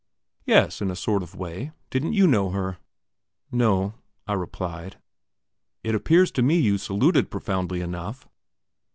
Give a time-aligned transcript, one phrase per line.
[0.47, 1.73] "Yes, in a sort of way.
[1.91, 2.79] Didn't you know her?"
[3.51, 3.93] "No,"
[4.25, 4.97] I replied.
[5.83, 8.27] "It appears to me you saluted profoundly enough."